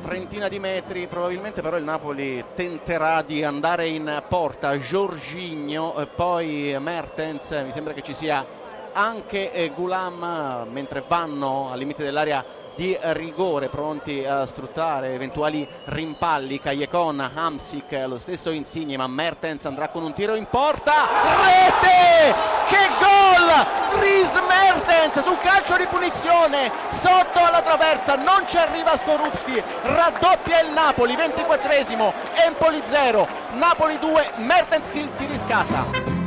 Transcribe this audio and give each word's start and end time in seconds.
trentina 0.00 0.46
di 0.46 0.60
metri, 0.60 1.08
probabilmente 1.08 1.60
però 1.60 1.76
il 1.76 1.82
Napoli 1.82 2.44
tenterà 2.54 3.22
di 3.22 3.42
andare 3.42 3.88
in 3.88 4.22
porta, 4.28 4.78
Giorginio, 4.78 5.98
eh, 5.98 6.06
poi 6.06 6.76
Mertens, 6.78 7.50
mi 7.64 7.72
sembra 7.72 7.92
che 7.92 8.02
ci 8.02 8.14
sia 8.14 8.46
anche 8.92 9.52
eh, 9.52 9.70
Gulam 9.70 10.68
mentre 10.70 11.02
vanno 11.06 11.70
al 11.72 11.78
limite 11.78 12.04
dell'area 12.04 12.44
di 12.76 12.96
rigore 13.00 13.68
pronti 13.68 14.24
a 14.24 14.46
sfruttare 14.46 15.14
eventuali 15.14 15.66
rimpalli. 15.86 16.60
Callecon, 16.60 17.30
Hamsik, 17.34 18.04
lo 18.06 18.18
stesso 18.18 18.50
Insigne 18.50 18.96
ma 18.96 19.08
Mertens 19.08 19.64
andrà 19.64 19.88
con 19.88 20.04
un 20.04 20.12
tiro 20.12 20.36
in 20.36 20.46
porta. 20.48 21.08
Rete! 21.42 22.34
Che 22.68 22.88
gol! 23.00 23.98
Dries 23.98 24.32
Mertens 24.48 25.20
sul 25.20 25.38
calcio 25.70 25.76
di 25.76 25.86
punizione 25.86 26.70
sotto 26.90 27.38
alla 27.38 27.62
traversa 27.62 28.16
non 28.16 28.44
ci 28.46 28.56
arriva 28.56 28.96
Skorupski 28.96 29.62
raddoppia 29.82 30.60
il 30.60 30.72
Napoli 30.72 31.14
24esimo 31.14 32.12
Empoli 32.44 32.80
0 32.84 33.28
Napoli 33.52 33.98
2 33.98 34.32
Mertens 34.38 34.90
si 34.90 35.26
riscatta 35.26 36.19